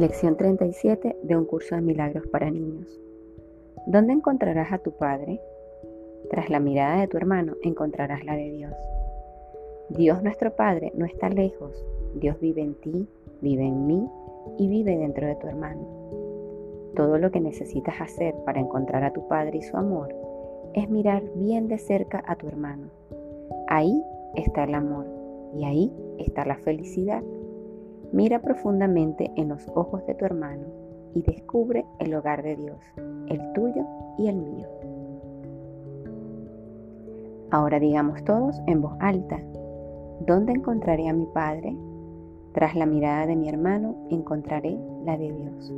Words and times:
Lección 0.00 0.34
37 0.34 1.18
de 1.24 1.36
un 1.36 1.44
curso 1.44 1.74
de 1.74 1.82
milagros 1.82 2.26
para 2.28 2.50
niños. 2.50 2.88
¿Dónde 3.86 4.14
encontrarás 4.14 4.72
a 4.72 4.78
tu 4.78 4.92
Padre? 4.92 5.42
Tras 6.30 6.48
la 6.48 6.58
mirada 6.58 7.02
de 7.02 7.06
tu 7.06 7.18
hermano 7.18 7.56
encontrarás 7.62 8.24
la 8.24 8.34
de 8.34 8.50
Dios. 8.50 8.72
Dios 9.90 10.22
nuestro 10.22 10.56
Padre 10.56 10.90
no 10.96 11.04
está 11.04 11.28
lejos. 11.28 11.84
Dios 12.14 12.40
vive 12.40 12.62
en 12.62 12.80
ti, 12.80 13.06
vive 13.42 13.66
en 13.66 13.86
mí 13.86 14.08
y 14.56 14.68
vive 14.68 14.96
dentro 14.96 15.26
de 15.26 15.36
tu 15.36 15.48
hermano. 15.48 15.86
Todo 16.96 17.18
lo 17.18 17.30
que 17.30 17.42
necesitas 17.42 18.00
hacer 18.00 18.34
para 18.46 18.58
encontrar 18.58 19.04
a 19.04 19.12
tu 19.12 19.28
Padre 19.28 19.58
y 19.58 19.62
su 19.62 19.76
amor 19.76 20.14
es 20.72 20.88
mirar 20.88 21.22
bien 21.34 21.68
de 21.68 21.76
cerca 21.76 22.24
a 22.26 22.36
tu 22.36 22.48
hermano. 22.48 22.86
Ahí 23.68 24.02
está 24.34 24.64
el 24.64 24.74
amor 24.74 25.04
y 25.54 25.66
ahí 25.66 25.92
está 26.16 26.46
la 26.46 26.56
felicidad. 26.56 27.22
Mira 28.12 28.40
profundamente 28.40 29.30
en 29.36 29.48
los 29.48 29.66
ojos 29.74 30.04
de 30.06 30.14
tu 30.14 30.24
hermano 30.24 30.64
y 31.14 31.22
descubre 31.22 31.84
el 31.98 32.14
hogar 32.14 32.42
de 32.42 32.56
Dios, 32.56 32.78
el 33.28 33.52
tuyo 33.52 33.86
y 34.18 34.28
el 34.28 34.36
mío. 34.36 34.68
Ahora 37.50 37.78
digamos 37.78 38.22
todos 38.24 38.60
en 38.66 38.82
voz 38.82 38.94
alta, 39.00 39.40
¿dónde 40.26 40.52
encontraré 40.52 41.08
a 41.08 41.12
mi 41.12 41.26
Padre? 41.26 41.76
Tras 42.52 42.74
la 42.74 42.86
mirada 42.86 43.26
de 43.26 43.36
mi 43.36 43.48
hermano 43.48 43.94
encontraré 44.10 44.78
la 45.04 45.16
de 45.16 45.32
Dios. 45.32 45.72